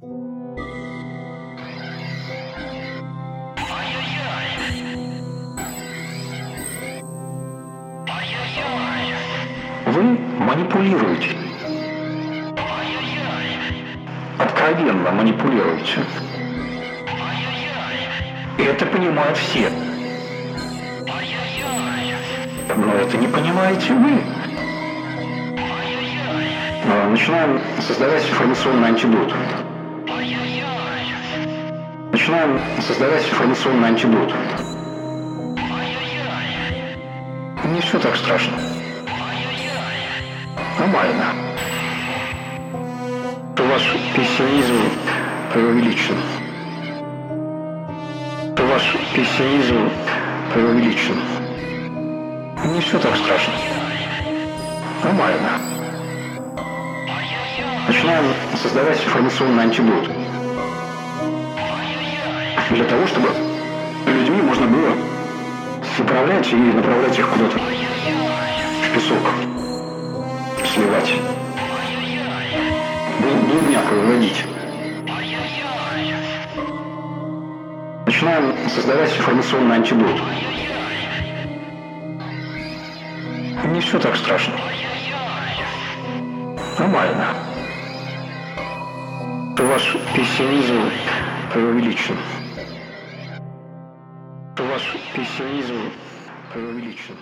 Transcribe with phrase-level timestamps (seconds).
[0.00, 0.12] Вы
[10.38, 11.36] манипулируете.
[14.38, 16.04] Откровенно манипулируете.
[18.58, 19.68] И это понимают все.
[22.76, 24.22] Но это не понимаете вы.
[27.10, 29.34] Начинаем создавать информационный антидот.
[32.28, 34.34] Начинаем создавать информационный антидот.
[37.64, 38.52] Не все так страшно.
[40.78, 41.24] Нормально.
[43.56, 43.82] Ваш
[44.14, 44.76] пессимизм
[45.54, 46.16] преувеличен.
[48.58, 49.88] Ваш пессимизм
[50.52, 51.16] преувеличен.
[52.74, 53.54] Не все так страшно.
[55.02, 55.48] Нормально.
[57.86, 58.26] Начинаем
[58.62, 60.10] создавать информационный антидот.
[62.70, 63.28] Для того, чтобы
[64.06, 64.92] людьми можно было
[65.98, 69.18] управлять и направлять их куда-то в песок,
[70.64, 71.12] сливать,
[73.20, 74.44] блудняк выводить.
[78.04, 80.20] Начинаем создавать информационный антидот.
[83.64, 84.54] Не все так страшно.
[86.78, 87.28] Нормально.
[89.58, 90.90] Ваш пессимизм
[91.52, 92.16] преувеличен.
[94.78, 95.90] Ваш пессимизм
[96.52, 97.16] преувеличен.